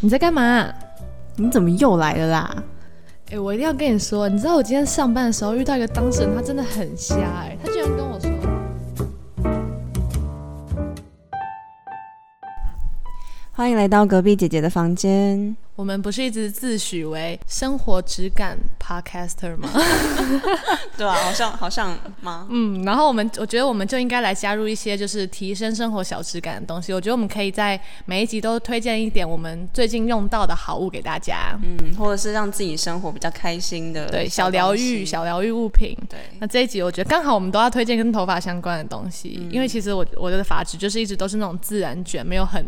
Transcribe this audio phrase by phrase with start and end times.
[0.00, 0.72] 你在干嘛？
[1.34, 2.64] 你怎么又来了啦？
[3.32, 8.30] 哎、我一定要跟你说，你知道我今天上班的时候遇到一个当事人，他真的很瞎哎、他居然跟我说，
[13.50, 15.56] 欢迎来到隔壁姐姐的房间。
[15.78, 19.70] 我们不是一直自诩为生活质感 podcaster 吗？
[20.98, 22.48] 对啊，好像好像吗？
[22.50, 26.92] 嗯，然后我们我觉得我们就应该来加入一些就是提升生活小质感的东西。
[26.92, 31.56] 我觉得我们可以在每一集都推荐一点我们最近用到的好物给大家。
[31.62, 35.96] 嗯，或者是让自己生活比较开心的对，小疗愈、小疗愈物品。
[36.10, 42.66] 对，那这一集我觉得刚好我们都要推荐跟头发相关的东西，因为其实我我的发质就是一直都是那种自然卷，没有很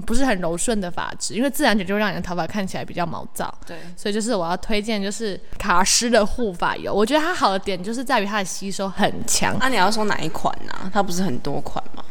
[0.00, 3.52] 不是很柔顺的发质，因为自然卷就会让你的头发看起来比较毛躁。
[3.66, 12.04] 对，所以就是我要推荐就是卡诗的护发油，我觉得它好的点就是在于它的吸收很强，啊，你要说哪一款呢、它不是很多款吗？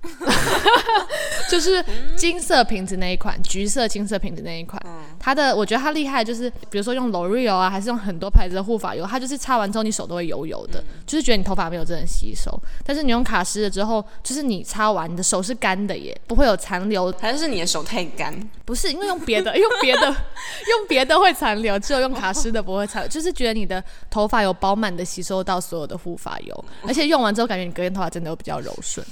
[1.50, 1.84] 就是
[2.16, 4.80] 金色瓶子那一款，橘色金色瓶子那一款，
[5.18, 12.48] 它的我觉得它厉害，就是比如说用 L'Oreal 啊，还是用很多牌子的护发油，它就是擦完之后你手都会油油的，就是觉得你头发没有真的吸收。
[12.84, 17.12] 但是你用卡诗了之后，就是你擦完你的手是干的耶，不会有残留。
[17.20, 18.38] 还是你的手太干？
[18.64, 29.04] 不是因为用别的， 用别的，用别的会残留，只有用卡诗的不会残留，就是觉得你的头发有饱满的吸收到所有的护发油，而且用完之后感觉你隔天头发真的会比较柔顺。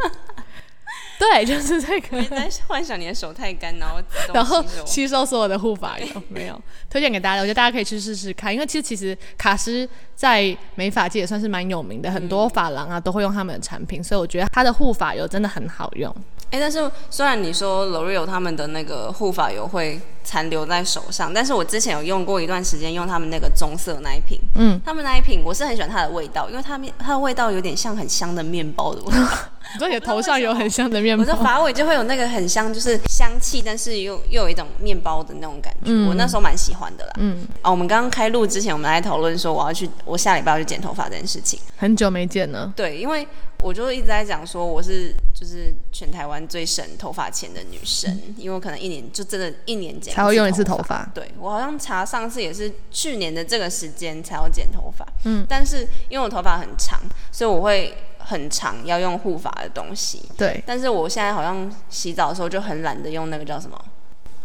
[1.18, 2.18] 对，就是这个。
[2.18, 4.00] 你在幻想你的手太干，然后
[4.32, 16.14] 然后吸收所有的护发油，没有推荐给大家，我觉得大家 可以去试试看，因为其实其实卡诗在美发界也算是蛮有名的，很多发廊啊都会用他们的产品，所以我觉得它的护发油真的很好用。
[16.52, 29.28] 哎、但是虽然你说 L'Oreal 他们的那个护发油会残留在手上，但是我之前有用过一段时间，用他们那个棕色那一瓶，嗯，他们那一瓶我是很喜欢它的味道，因为它面它的味道有点像很香的面包的味道，
[29.74, 31.22] 你说你的头上有很香的面包。
[31.22, 36.08] 我的包，发尾就会有那个很香，就是香气，但是又又有一种面包的那种感觉，嗯。
[36.08, 37.12] 我那时候蛮喜欢的啦。
[37.18, 41.60] 嗯，哦，我们刚刚开录之前，我们来讨论说我要去，我下礼拜要去剪头发这件事情。
[41.76, 42.72] 很久没剪了。
[42.74, 43.26] 对，因为
[43.62, 51.08] 我就一直在讲说我是就是全台湾最省头发钱的女生，因为我可能一年就真的一年剪才会用一次头头发。
[51.14, 56.98] 对我好像查上次也是去年的这个时间才要剪头发，嗯，但是因为我头发很长，
[57.30, 57.94] 所以我会
[58.30, 60.22] 很长要用护发的东西。
[60.38, 63.76] 对，但是我现在好像洗澡的时候就很懒得用那个叫什么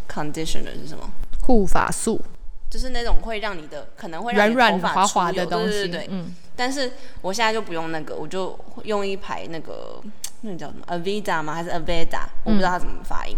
[0.09, 1.07] conditioner 是什么？
[1.43, 2.19] 护发素，
[2.67, 10.01] 就是那种会让你的可能会让软你的头发软滑滑的东西，对对对对嗯，但是我现在就不用那个，我就用一排那个
[10.41, 11.53] 那个叫什么 Aveda 吗？
[11.53, 12.23] 还是 Aveda？
[12.43, 13.37] 我不知道它怎么发音。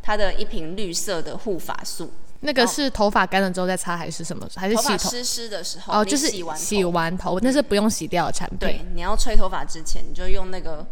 [0.00, 2.10] 它的一瓶绿色的护发素，
[2.40, 4.48] 那个是头发干了之后再擦还是什么？
[4.54, 4.96] 还是头洗头？
[4.96, 8.58] 发湿湿的时候，哦，就是洗完头洗完头，那是不用洗掉的产品。
[8.58, 10.86] 对，你要吹头发之前，你就用那个，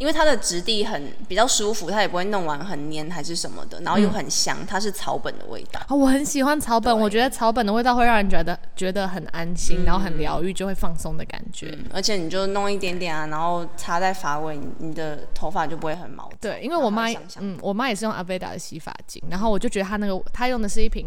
[0.00, 5.78] 因为它的质地很比较舒服，它也不会弄完很黏还是什么的，然后又很香，它是草本的味道。
[5.88, 11.68] 哦，我很喜欢草本，我觉得草本的味道会让人觉得觉得很安心，然后很疗愈，就会放松的感觉。
[11.78, 16.36] 嗯，而且你就弄一点点啊，然后擦在发尾，你你的头发就不会很毛躁。
[16.40, 17.06] 对，因为我妈
[17.38, 21.06] 嗯，我妈也是用阿贝达的洗发精，然后我就觉得她那个她用的是一瓶，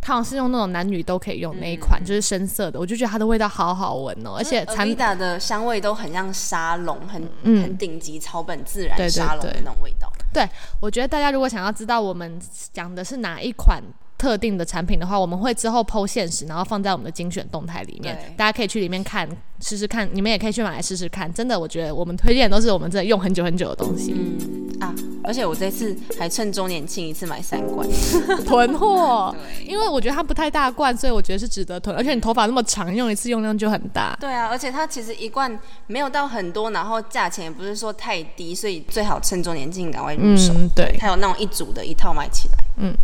[0.00, 7.62] 她好像是用那种男女都可以用那一款，就是深色的，我就觉得它的味道好好闻哦，而且产 Aveda 的香味都很像沙龙，很、嗯。
[7.62, 9.60] 很顶级草本自然沙龙的对。
[9.62, 10.10] 那种味道。
[10.32, 10.48] 对，
[10.80, 12.40] 我觉得大家如果想要知道我们
[12.72, 13.82] 讲的是哪一款
[14.20, 19.26] 特定的产品的话，我们会之后剖现实，然后放在我们的精选动态里面，大家可以去里面看
[19.60, 21.32] 试试看，你们也可以去买来试试看。
[21.32, 24.94] 真的，我觉得我们推荐的都是我们真的用很久很久的东西，嗯啊！
[25.24, 27.88] 而且我这次还趁周年庆一次买三罐，
[28.44, 29.34] 囤货。
[29.66, 31.96] 因为我觉得它不太大罐，所以我觉得是值得囤。
[31.96, 34.14] 而且你头发那么长，用一次用量就很大。
[34.20, 40.52] 对啊，而且它其实一罐没有到很多，然后价钱也不是说太低，所以最好趁周年庆赶快入手。
[40.54, 42.54] 嗯，对，它有那种一组的一套买起来。
[42.76, 42.94] 嗯。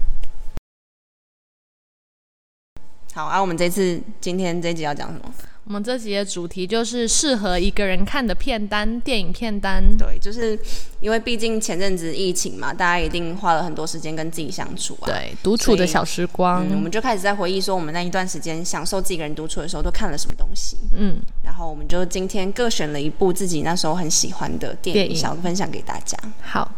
[3.16, 5.32] 好啊，我们这次今天这一集要讲什么？
[5.65, 9.82] 我们这集的主题就是适合一个人看的片单，电影片单。
[9.97, 10.56] 对，就是
[11.00, 15.07] 因为毕竟前阵子疫情嘛，大家一定花了很多时间跟自己相处啊。
[15.07, 16.63] 对，独处的小时光。
[16.68, 20.77] 嗯，我们就开始在回忆说，我们那一段时间享受自己一个人独处的时候都看了什么东西。
[20.95, 26.19] 嗯，然后我们就今天各选了一部自己那时候很喜欢的电影，电影想分享给大家。
[26.42, 26.71] 好，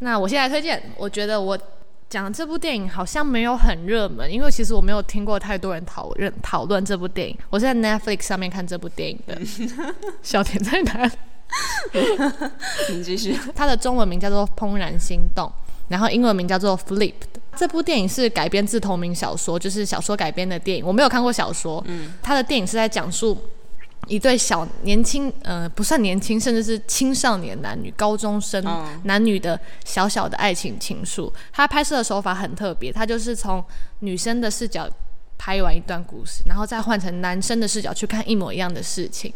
[0.00, 1.58] 那我现在推荐，我觉得我
[2.08, 7.36] 讲这部电影好像没有很热门，因为其实我没有听过太多人讨论讨论这部电影。
[7.50, 9.38] 我是在 Netflix 上面看这部电影的。
[10.22, 11.12] 小田在哪里？
[12.90, 13.38] 你继续。
[13.54, 15.46] 它的中文名叫做《怦然心动》，
[15.88, 17.12] 然后英文名叫做《Flipped》。
[17.54, 20.86] 这部电影是改编自同名小说，就是小说改编的电影。
[20.86, 23.36] 我没有看过小说，嗯，它的电影是在讲述
[24.08, 28.64] 一对小年轻，呃，不算年轻，甚至是青少年男女、高中生
[29.04, 31.30] 男女的小小的爱情情愫。
[31.52, 33.62] 他拍摄的手法很特别，他就是从
[34.00, 34.88] 女生的视角
[35.36, 39.32] 拍完一段故事，然后再换成男生的视角去看一模一样的事情。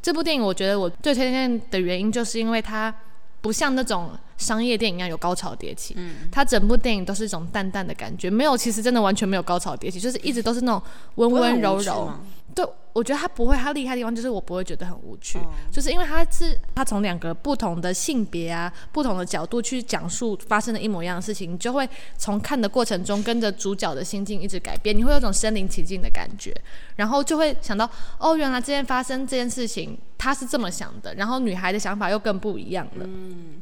[0.00, 2.94] 这部电影我觉得我最推荐的原因，就是因为它
[3.40, 10.82] 不像那种商业电影一样有高潮迭起，嗯，它整部电影都是一种淡淡的感觉，没有，其实真的完全没有高潮迭起，就是一直都是那种
[11.16, 12.12] 温温柔柔。
[12.54, 15.38] 对，我觉得他不会，他厉害的地方就是我不会觉得很无趣，
[15.70, 21.88] 就是因为他是他从两个不同的性别啊、不同的角度去讲述发生的一模一样的事情，你就会
[22.18, 26.54] 从看的过程中跟着主角的心境一直改变，你会有种身临其境的感觉，
[26.96, 27.88] 然后就会想到
[28.18, 33.60] 哦，原来这件发生这件事情他是这么想的，然后女孩的想法又更不一样了，嗯，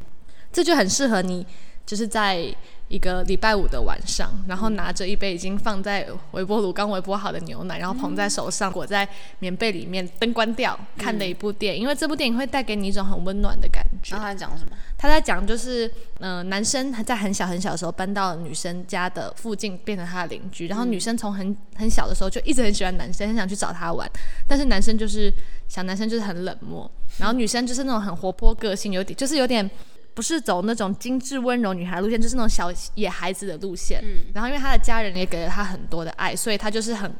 [0.53, 1.47] 这就很适合你，
[1.91, 2.55] 就是在。
[2.91, 9.09] 一个礼拜五的晚上，然后拿着一杯已经放在微波炉刚微波好的牛奶，然后捧在手上，裹在
[9.39, 11.83] 棉被里面，灯关掉，看的一部电影。
[11.83, 14.17] 因为这部电影会带给你一种很温暖的感觉。
[14.17, 14.73] 他在讲什么？
[14.99, 15.89] 他在讲就是，
[16.19, 20.67] 嗯，男生在很小很小的时候搬到女生家的附近，变成他的邻居。
[20.67, 24.11] 然后女生从很很小的时候就一直很喜欢男生，很想去找他玩。
[24.49, 25.33] 但是男生就是
[25.69, 29.71] 小男生就是很冷漠，然后女生就是那种很活泼个性，有点就是有点。
[30.15, 34.01] 不是走那种精致温柔女孩路线，就是那种小野孩子的路线。
[34.03, 37.11] 嗯，然后因为他的家人也给了他很多的爱，所以他就是很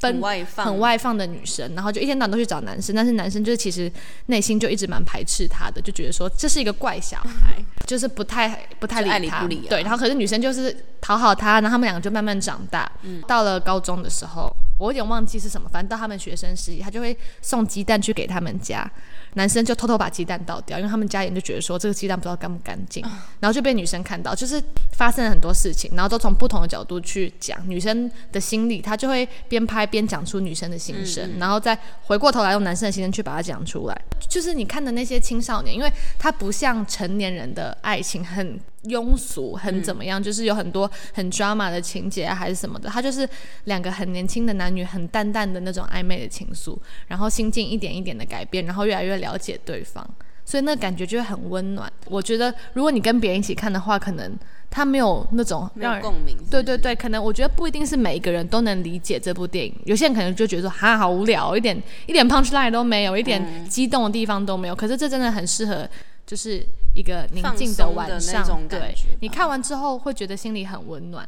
[0.00, 1.72] 很外放、很外放的女生。
[1.74, 3.90] 然后就一天到晚都去找男生，但是男生就是其实
[4.26, 7.54] 内心就一直蛮排斥他的，就觉得说这是一个怪小孩，
[7.86, 9.46] 就是不太不太理他。
[9.68, 12.90] 对，然后可是女生就是讨好他，然后他们两个就慢慢长大。
[13.02, 18.90] 嗯，到了高中的时候，我有点忘记是什么，反正到他们学生时期，他就会送鸡蛋去给他们家。
[19.34, 23.02] 男生就偷偷把鸡蛋倒掉，因为他们家人就觉得说这个鸡蛋不知道干不干净，
[23.40, 24.62] 然后就被女生看到，就是
[24.92, 34.02] 发生了很多事情，然后都从不同的角度去讲女生的心理，他就会边拍边讲出女生的心声，然后再回过头来用男生的心声去把它讲出来。
[34.28, 38.60] 就是你看的那些青少年，因为他不像成年人的爱情很。
[38.84, 40.22] 庸俗很怎么样？
[40.22, 43.28] 就是有很多很 drama 的情节还是什么的，他就是
[43.64, 46.76] 两个很年轻的男女，很淡淡的那种暧昧的情愫，
[47.06, 50.04] 然后心境一点一点的改变，然后越来越了解对方，
[50.44, 51.90] 所以那感觉就会很温暖。
[52.06, 54.36] 我觉得如果你跟别人一起看的话，可能
[54.68, 56.36] 他没有那种让共鸣。
[56.50, 64.74] 对对对，可能我觉得不一定是每一个人都能理解这部电影，有些人可能就觉得说哈好无聊，一点一点 punch line 都没有，一点激动的地方都没有。
[64.74, 65.88] 可是这真的很适合，
[66.26, 66.66] 就是。
[66.94, 71.26] 一个宁静的晚上，对你看完之后会觉得心里很温暖。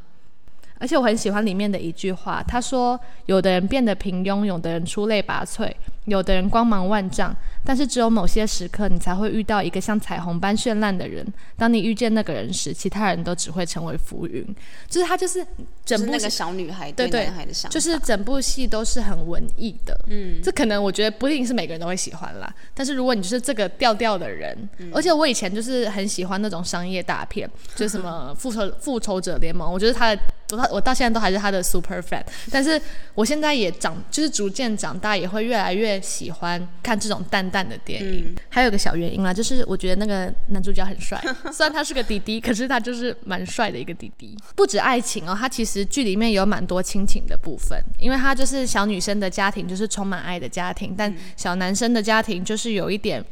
[0.79, 5.73] 而且我很喜欢里面的一句话，他说：“有的人变得平庸，有的人出类拔萃，
[6.05, 7.35] 有的人光芒万丈。
[7.65, 11.27] 但是只有某些时刻，你才会遇到一个像彩虹般绚烂的人。
[11.57, 14.45] 当你遇见那个人时，其他人都只会成为浮云。”
[14.89, 15.45] 就是他，就是
[15.85, 19.99] 整部那个小女孩对男孩的想法，就是整部戏都是很文艺的。
[20.09, 22.53] 嗯，这可能我觉得不一定是每个人都会喜欢啦。
[22.75, 30.23] 但是如果你就是这个调调的人，而且我以前就是很喜欢那种商业大片， 就什么复仇复仇者联盟，我觉得他的。
[30.53, 32.81] 我到我到现在都还是他的 super fan，但是
[33.15, 38.35] 我现在也长，就是逐渐长大，也会越来越喜欢看这种淡淡的电影。
[38.49, 41.23] 还有个小原因啦，就是我觉得那个男主角很帅，
[41.55, 44.37] 虽然他是个弟弟，可是他就是蛮帅的一个弟弟。
[44.57, 53.25] 不止爱情哦，他其实剧里面有蛮多亲情的部分，因为他就是小女生的家庭就是充满爱的家庭，但小男生的家庭就是有一点。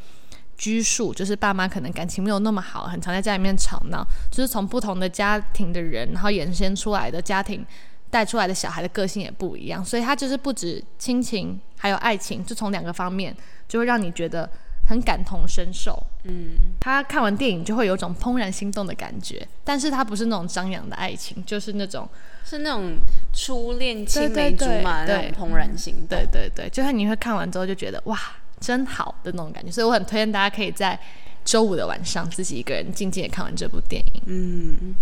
[0.59, 7.67] 拘束就是爸妈可能感情没有那么好，很常在家里面吵闹，就是从不同的家庭的人，然后衍生出来的家庭
[8.11, 13.35] 带出来的小孩的个性也不一样，所以他就是不止亲情，还有爱情，就从两个方面
[13.73, 14.47] 就会让你觉得
[14.87, 16.05] 很感同身受。
[16.25, 22.07] 嗯，他看完电影就会有种怦然心动的感觉，但是他不是那种张扬的爱情，就是那种
[22.45, 22.97] 是那种
[23.33, 26.07] 初恋青梅竹马那种怦然心动。
[26.09, 28.19] 对对对，就是你会看完之后就觉得哇。
[28.61, 30.97] 真好的那种感觉，所以我很推荐大家可以在
[31.45, 34.23] 周五的晚上自己一个人静静的看完这部电影。
[34.27, 34.95] 嗯，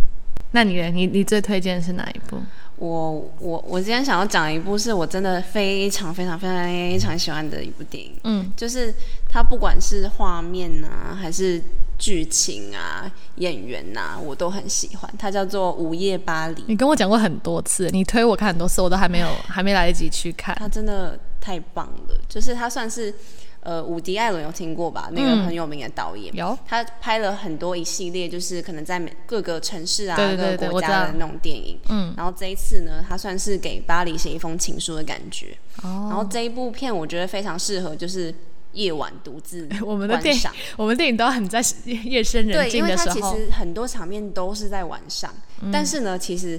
[0.53, 0.89] 那你呢？
[0.89, 2.41] 你你最推荐的是哪一部？
[2.81, 8.13] 我我我今天想要讲一部是我真的非常非常非常非常喜欢的一部电影。
[8.25, 8.93] 嗯，就是
[9.29, 11.63] 它不管是画面啊，还是
[11.99, 15.13] 剧情啊，演员呐，我都很喜欢。
[15.19, 16.63] 它叫做《午夜巴黎》。
[16.67, 20.57] 你跟我讲过很多次，你推我看很多次，我都还没有还没来得及去看。
[20.59, 23.15] 它真的太棒了，就是它算是。
[23.63, 25.11] 呃，伍迪·艾伦有听过吧？
[25.13, 31.79] 那个很有名的导演，有他拍了很多一系列，就是可能在每各个城市啊、各个国家的那种电影。
[31.91, 35.55] 嗯，然后这一次呢，他算是给巴黎写一封情书的感觉。
[35.83, 38.35] 哦，然后这一部片我觉得非常适合，就是
[38.73, 40.43] 夜晚独自 我们的电影，
[40.79, 43.15] 我们电影都很在夜深人静的时候。
[43.15, 45.31] 对，因为它其实很多场面都是在晚上，
[45.71, 46.59] 但是呢，其实。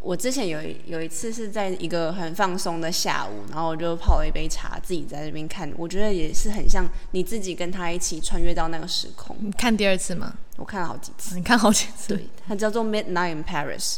[0.00, 9.36] 我之前有有一次是在一个很放松的下午，然后我就泡了一杯茶，自己在那边看，我觉得也是很像你自己跟他一起穿越到那个时空。
[9.40, 10.34] 你看第二次吗？
[10.56, 11.34] 我看了好几次。
[11.38, 12.14] 你看好几次？
[12.14, 13.96] 对，它叫做《Midnight in Paris》。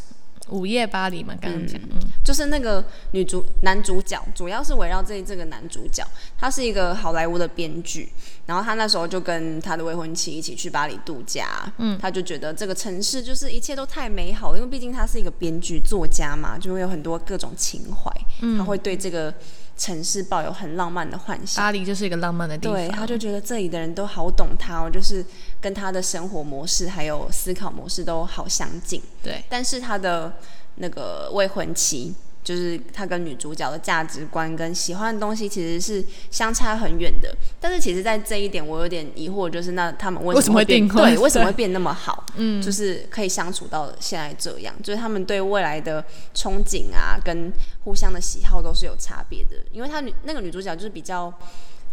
[0.50, 6.06] 午夜巴黎嘛，刚刚讲，嗯，就是那个女主男主角，主要是围绕这这个男主角，
[6.38, 8.08] 他是一个好莱坞的编剧，
[8.46, 19.32] 然后他那时候就跟他的未婚妻一起去巴黎度假，嗯，他就觉得这个城市就是一切都太美好，因为毕竟他是一个编剧作家嘛，就会有很多各种情怀，嗯，他会对这个
[19.80, 21.64] 城市抱有很浪漫的幻想。
[21.64, 25.24] 巴黎就是一个浪漫的地方，对，他就觉得这里的人都好懂他，哦，就是
[25.60, 30.32] 跟他的生活模式还有思考模式都好相近，对，但是他的。
[30.76, 37.34] 那个未婚妻，就是他跟女主角的价值观跟喜欢的东西其实是相差很远的。
[37.60, 40.88] 但是其实，在这一点我有点疑惑，就是那他们为什么会变？
[40.88, 42.24] 对， 为什么会变那么好？
[42.36, 46.04] 嗯，就是可以相处到现在这样，就是他们对未来的
[46.34, 47.52] 憧憬啊，跟
[47.84, 49.56] 互相的喜好都是有差别的。
[49.72, 51.32] 因为他女那个女主角就是比较。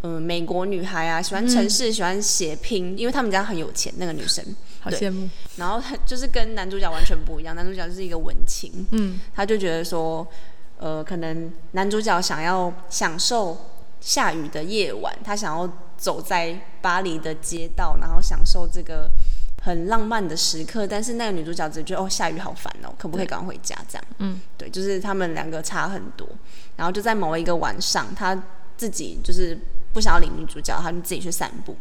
[0.03, 3.91] 嗯，美国女孩啊，喜欢城市，喜欢写拼，因为他们家很有钱。
[3.97, 4.45] 那个女生，
[4.79, 5.27] 好羡慕。
[5.55, 8.85] 然后就是跟男主角完全不一样，男主角就是一个文青。
[8.91, 10.25] 嗯，他就觉得说，
[10.77, 13.57] 呃，可能男主角想要享受
[13.99, 19.09] 下雨的夜晚，他想要走在巴黎的街道，然后享受这个
[19.63, 20.85] 很浪漫的时刻。
[20.85, 23.75] 但是那个女主角只觉得哦，下雨好烦哦，可不可以赶快回家？
[23.89, 26.29] 这样，嗯，对，就是他们两个差很多。
[26.75, 28.39] 然后就在某一个晚上，他
[28.77, 29.57] 自己就是。
[29.93, 31.75] 不想要领女主角，他就自己去散步，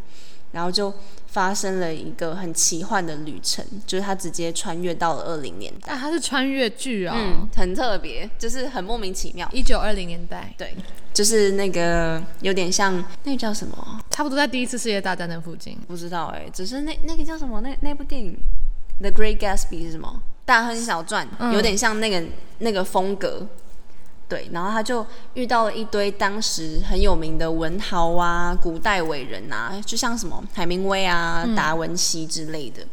[0.52, 0.92] 然后就
[1.26, 5.94] 发生了一个很奇幻的旅程，就是他直接穿越到了二零年代。
[5.94, 9.48] 他是穿越剧啊，嗯，很特别，就是很莫名其妙。
[9.52, 10.74] 一九二零年代，对，
[11.12, 15.76] 就是那个有点像那个叫什么，差不多在第一次世界大战的附近。
[15.86, 17.60] 不知道哎，只是那那个叫什么？
[17.60, 18.38] 那那部电影
[19.02, 20.22] 《The Great Gatsby》是什么？
[20.44, 22.24] 大亨小传，有点像那个
[22.60, 23.46] 那个风格。
[24.28, 32.84] 对，然后他就遇到了一堆当时很有名的文豪啊、古代伟人啊，就像什么海明威啊、达文西之类的，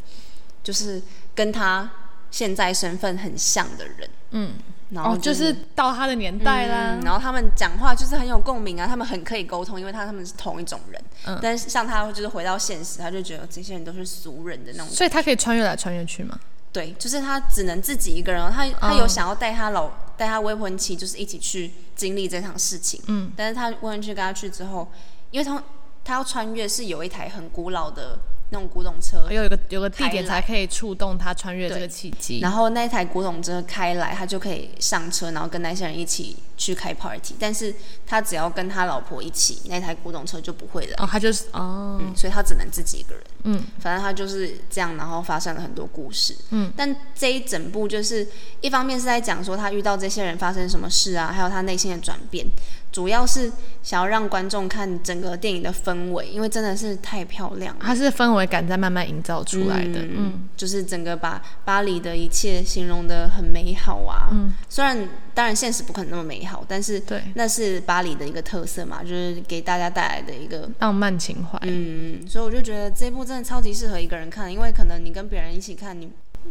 [0.62, 1.02] 就是
[1.34, 1.90] 跟他
[2.30, 4.08] 现在身份很像的人。
[4.30, 4.52] 嗯，
[4.90, 6.96] 然后就是到他的年代啦。
[7.02, 11.02] 然后他们讲话就是很有共鸣啊，他们很可以沟通，因为他他们是同一种人。
[11.26, 14.86] 嗯，但是像他就是回到现实，他就觉得这些人都是俗人的那种。
[14.86, 16.38] 所以他可以穿越来穿越去吗？
[16.70, 18.40] 对，就是他只能自己一个人。
[18.52, 19.90] 他他有想要带他老。
[20.16, 23.00] 带他未婚妻，就是一起去经历这场事情。
[23.06, 24.88] 嗯，但是他未婚妻跟他去之后，
[25.30, 25.62] 因为他
[26.02, 28.18] 他要穿越，是有一台很古老的。
[28.50, 32.40] 那种古董车，有一个有个地点才可以触动他穿越这个契机。
[32.40, 37.34] 然后那台古董车开来，他就可以上车，然后跟那些人一起去开 party。
[37.38, 37.74] 但是
[38.06, 40.96] 他只要跟他老婆一起，那台古董车就不会了。
[40.98, 43.24] 哦，他就是哦，所以他只能自己一个人。
[43.44, 46.36] 嗯，反正他就是这样，然后发生了很多故事。
[46.50, 48.26] 嗯，但这一整部就是
[48.60, 52.46] 一方面是在讲说他遇到这些人发生什么事啊，还有他内心的转变。
[52.94, 53.50] 主要是
[53.82, 57.76] 想要让观众看整个电影的氛围，因为真的是太漂亮。
[57.80, 64.28] 它是氛围感在慢慢营造出来的，嗯，就是整个把巴黎的一切形容的很美好啊。
[64.30, 71.58] 嗯，虽然当然现实不可能那么美好，但是对，那是巴黎的一个特色嘛，就是给大家带来的一个浪漫情怀。
[71.62, 76.08] 嗯，所以我就觉得这部真的超级适合一个人看，因为可能你跟别人一起看，你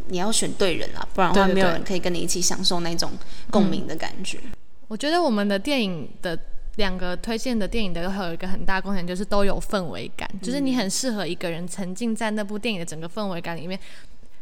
[0.07, 3.09] 你要选对人啊，不然的话没有人可以跟你一起享受那种
[3.49, 4.37] 共鸣的感觉。
[4.93, 6.37] 我觉得我们的电影的
[6.75, 13.79] 两个推荐的电影的都有一个很大共点，就是都有氛围感，就是你很适合一个人沉浸在那部电影的整个氛围感里面。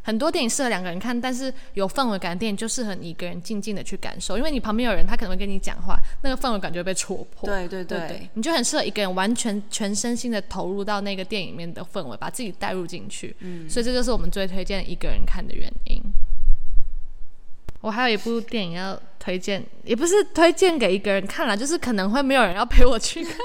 [0.02, 7.48] 很多电影适合两个人看，但是有氛围感的电影就适合你一个人静静的去感受，因为你旁边有人，他可能会跟你讲话，那个氛围感就会被戳破。
[7.48, 13.34] 对对对，你就很适合一个人完全全身心的投入到那个电影里面的氛围，把自己带入进去。
[13.40, 16.02] 嗯，所以这就是我们最推荐一个人看的原因。
[17.82, 23.36] 我还有一部电影要推荐，也不是推荐给一个人看了，就是可能会没有人要陪我去看。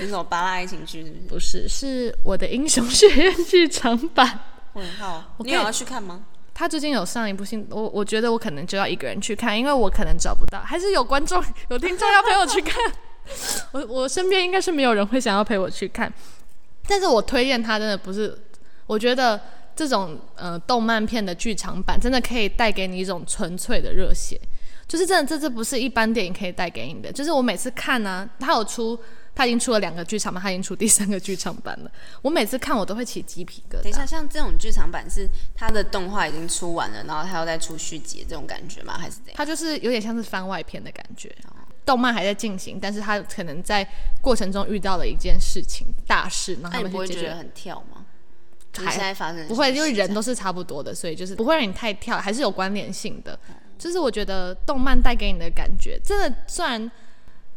[0.00, 1.28] 那种巴拉爱情剧是不是？
[1.28, 4.40] 不是，是我的英雄学院剧场版。
[4.72, 6.24] 我很好，你有要去看吗？
[6.54, 12.74] 他最近有上一部新，我我觉得我可能就要一个人去看，因为我可能找不到，还是有观众有听众要陪我去看。
[13.72, 16.10] 我我身边应该是没有人会想要陪我去看，
[16.88, 18.36] 但是我推荐他真的不是，
[18.86, 19.38] 我觉得。
[19.78, 24.36] 这种呃动漫片的剧场版真的可以带给你一种纯粹的热血，
[24.88, 27.12] 就是真的这这不是一般电影可以带给你的。
[27.12, 28.98] 就是我每次看呢，它有出，
[29.36, 31.92] 它已经出了两个剧场版，它已经出第三个剧场版了。
[32.22, 33.82] 我每次看我都会起鸡皮疙瘩。
[33.84, 38.98] 等一下，像这种剧场版是它的动画已经出完了，然后它要再出续集这种感觉吗？
[38.98, 39.34] 还是怎样？
[39.36, 41.32] 它就是有点像是番外篇的感觉，
[41.86, 43.88] 动漫还在进行，但是他可能在
[44.20, 47.97] 过程中遇到了一件事情大事，然后他们不会觉得很跳吗？
[48.86, 53.38] 现在发生不会，因为人都是差不多的，所以就是不会让你太跳，还是有关联性的。
[53.78, 56.90] 就是我觉得动漫带给你的感觉，真的虽然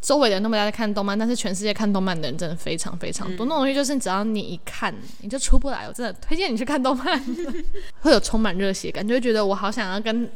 [0.01, 3.45] 周围的人都没在看动漫，但是全世界看动漫的人真的非常非常多。
[3.45, 5.87] 那种东西就是只要你一看，你就出不来。
[5.87, 7.19] 我真的推荐你去看动漫，
[8.01, 10.29] 会有充满热血感，就会觉得我好想要跟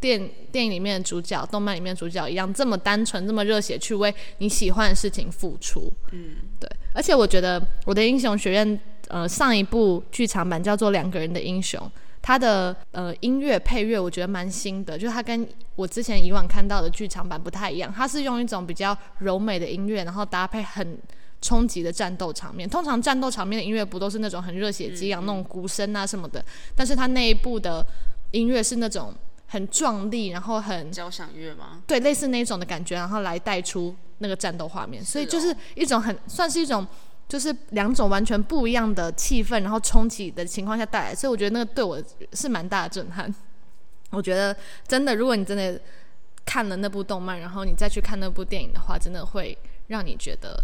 [0.00, 5.92] 电电影里面的主角、动漫里面的主角一样，这么单纯、这么热血，去为你喜欢的事情付出。
[6.10, 6.68] 嗯，对。
[6.94, 11.80] 而且我觉得我的英雄学院，呃，上一部剧场版叫做《两个人的英雄》。
[12.20, 20.98] 它的呃音乐配乐我觉得蛮新的，就是它跟我之前以往看到的剧场版不太一样，它是用一种比较柔美的音乐，然后搭配很
[21.40, 22.68] 冲击的战斗场面。
[22.68, 27.86] 通常战斗场面的音乐不都是那种很热血激昂那种鼓声啊什么的，但是它那一部的
[28.32, 29.14] 音乐是那种
[29.46, 31.80] 很壮丽，然后很交响乐吗？
[31.86, 36.86] 对，类似那种的感觉，然后来带出那个战斗画面，所以就是一种很算是一种。
[37.28, 43.32] 就是两种完全不一样的气氛，然后冲击的情况下带来，所以我觉得那个对我是蛮大的震撼。
[44.10, 44.56] 我觉得
[44.86, 45.78] 真的，如果你真的
[46.46, 49.56] 看了那部动漫，然后你再去看那部电影的话，真的会
[49.88, 50.58] 让你觉得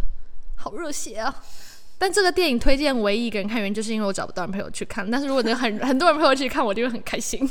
[0.55, 1.43] 好热血啊！
[1.99, 5.09] 但这个电影推荐唯一一个人看原因，就是因为我找不到人陪我去看。
[5.09, 7.47] 但是如果 能很很多人陪我去看，我就会很开心。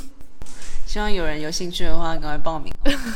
[0.85, 2.71] 希望有人有兴趣的话，赶快报名，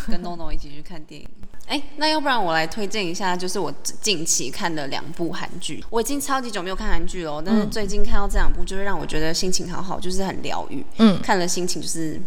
[0.07, 1.27] 跟诺诺一起去看电影。
[1.69, 3.71] 哎，那要不然我来推荐一下，就是我
[4.01, 5.83] 近期看的两部韩剧。
[5.91, 10.83] 我已经超级久没有看韩剧了，但是最近看到这两部，就是让我觉得心情好好，就是很疗愈。
[10.97, 12.19] 嗯，看了心情就是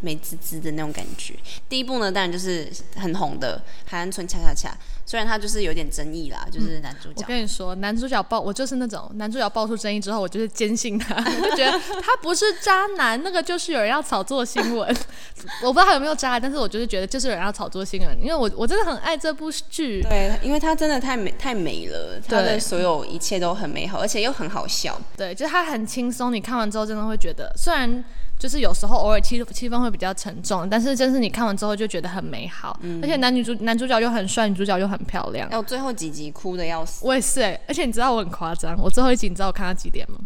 [0.00, 1.34] 美滋滋的那种感觉。
[1.68, 4.70] 第一部呢，当然就是很红的《海岸村恰恰恰》。
[5.06, 7.14] 虽然他就是有点争议啦，就是男主角。
[7.18, 11.70] 我跟你说，男主角爆，我就是那种男主角爆出争议之后，我就是坚信他， 我就觉得
[12.02, 14.94] 他不是渣男，那个就是有人要炒作新闻。
[15.62, 20.02] 我不知道他有没有渣，但是我就是觉得就是有人要炒作新闻，因为我我真的很爱这部剧。
[20.02, 25.00] 对，因为他真的太美太美了，他的所有一切都很美好，而且又很好笑。
[25.16, 28.04] 对，就是他很轻松，你看完之后真的会觉得，虽然。
[28.38, 35.50] 就是有时候偶尔气气氛会比较沉重，但是真是你看完之后就觉得很美好，而且男女主男主角又很帅，女主角又很漂亮。
[35.52, 37.06] 有最后几集哭的要死。
[37.06, 40.18] 我也是哎，而且你知道我很夸张，我最后一集你知道我看到几点吗？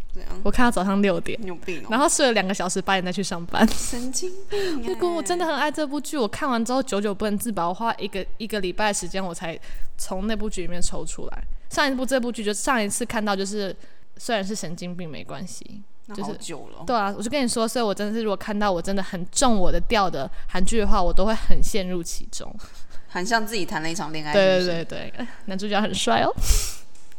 [0.43, 1.38] 我看到早上六点。
[1.45, 1.83] 有病。
[1.88, 3.67] 然后睡了两个小时，八点再去上班。
[3.69, 4.83] 神经病。
[4.83, 9.59] 不过我真的很爱这部剧，我看完之后久久不能自拔，我花一个一个礼拜时间我才
[9.96, 11.42] 从那部剧里面抽出来。
[11.70, 13.75] 上一部这部剧就上一次看到就是
[14.16, 15.81] 虽然是神经病没关系。
[16.14, 22.55] 就是久了，对啊，我就跟你说，所以我真的是，如果看到我真的很中我的调的韩剧的话，我都会很陷入其中，
[23.09, 24.33] 很像自己谈了一场恋爱。
[24.33, 26.33] 对对对对，男主角很帅哦。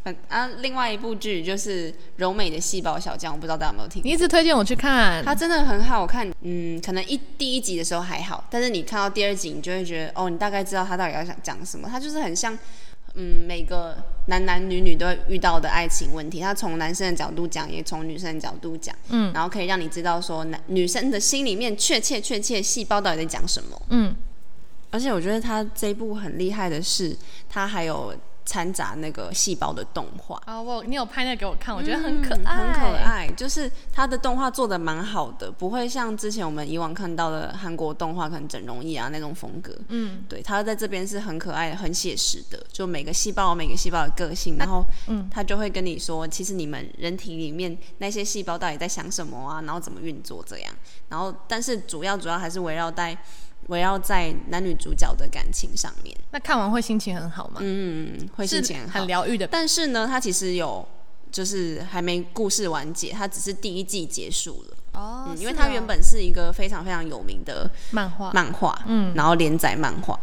[0.03, 4.01] 嗯啊，另外一部剧就是柔美的细胞小将，我不知道大家有没有听。
[4.03, 6.27] 你一直推荐我去看，它真的很好看。
[6.41, 11.87] 嗯，可能一第一集的时候还好，但是你看到第二集，你就会觉得哦，你大概知道他到底要想讲什么。
[11.87, 12.57] 他就是很像。
[13.15, 13.95] 嗯，每个
[14.27, 24.15] 男男女女都会遇到的爱情问题，他从男生的角度讲，也从女生的角度讲，嗯，然后可以让你知道说男女生的心里面确切确切细胞到底在讲什么，嗯，
[24.89, 27.15] 而且我觉得他这一部很厉害的是，
[27.49, 28.13] 他还有。
[28.45, 33.27] 掺杂那个细胞的动画啊，我你有拍那给我看，我觉得很可爱，很可爱。
[33.37, 39.77] 就是它的动画做的蛮好的，不会像之前我们以往看到的韩国动画，可能整容艺啊那种风格。
[39.89, 50.73] 嗯，对，它在这边是很可爱、很写实的，就每个细胞、每个细胞的个性，然后，嗯，他就会跟你说，其实你们人体里面那些细胞到底在想什么啊，然后怎么运作这样。
[51.09, 53.17] 然后，但是主要主要还是围绕在。
[53.67, 57.59] 围绕在男女主角的感情上面，那看完会心情很好吗？
[57.61, 59.47] 嗯，会心情很疗愈的。
[59.47, 60.85] 但是呢，它其实有
[61.31, 65.33] 就是还没故事完结，它只是第一季结束了哦。
[65.37, 70.19] 因为它原本是一个非常非常有名的漫画，漫画，嗯，然后连载漫画。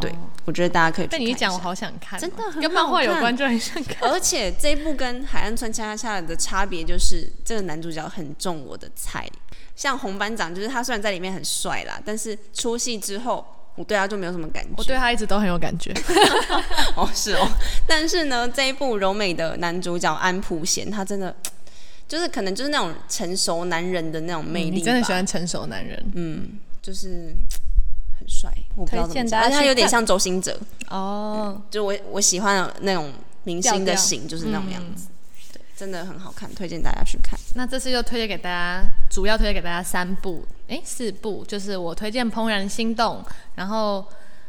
[0.00, 0.12] 对，
[0.44, 1.06] 我觉得大家可以。
[1.06, 4.10] 被你一讲，我好想看，真的跟漫画有关，就很想看。
[4.10, 9.30] 而且这一部跟《海岸村恰恰恰》的差别就是，这个男主角很中我的菜。
[9.76, 14.70] 像红班长，就是他虽然在里面很帅啦，但是出戏之后，我对他就没有什么感觉。
[14.78, 15.92] 我对他一直都很有感觉。
[16.96, 17.46] 哦，是哦。
[17.86, 21.36] 但是呢，这一部柔美的男主角安普贤，他真的
[22.08, 24.78] 就是可能就是那种成熟男人的那种魅力。
[24.78, 26.02] 你真的喜欢成熟男人？
[26.14, 27.36] 嗯，就是
[28.18, 28.50] 很帅。
[28.76, 30.58] 我不知道怎么讲，而且他有点像周星哲。
[30.88, 31.60] 哦。
[31.70, 33.12] 就我我喜欢那种
[33.44, 35.08] 明星的型，就是那种样子。
[35.76, 37.38] 真的很好看，推荐大家去看。
[37.54, 43.22] 那这次就推荐给大家，主要推荐给大家三部，哎，四部，就是我推荐《怦然心动》，
[43.54, 44.04] 然后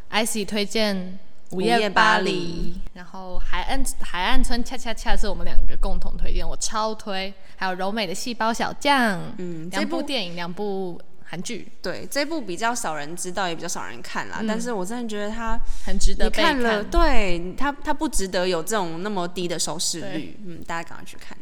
[0.09, 0.95] IC 推荐
[1.55, 7.33] 《午夜巴黎》，然后《海岸海岸村恰恰恰》是我们两个共同推荐，我超推。
[7.57, 10.99] 还有柔美的细胞小将，嗯，两部电影，两部。
[11.29, 11.67] 韩剧。
[11.81, 14.41] 对这部比较少人知道也比较少人看啦。
[14.47, 21.37] 但是我真的觉得它很值得看了对它它不值得有这种那么低的收视率嗯大家赶快去看。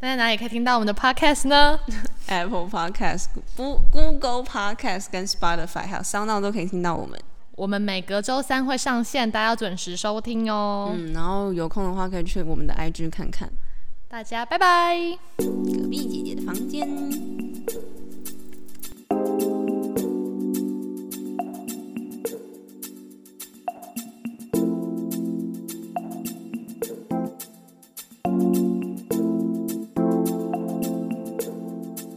[0.00, 1.78] 那在哪里可以听到我们的 podcast 呢？
[2.28, 7.18] Apple podcast google podcast 跟 spotify 还有商道都可以听到我们。
[7.56, 10.92] 我们每隔周三会上线大家要准时收听哦。
[10.96, 13.50] 嗯然后有空的话可以去我们的 ig 看看。
[14.08, 14.96] 大家拜拜。
[15.38, 17.97] 隔壁姐姐的房间。